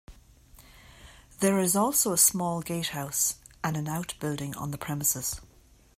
There 1.41 1.59
is 1.59 1.75
also 1.75 2.11
a 2.11 2.17
small 2.17 2.63
gatehouse 2.63 3.35
and 3.63 3.77
an 3.77 3.87
outbuilding 3.87 4.55
on 4.55 4.71
the 4.71 4.79
premises. 4.79 5.39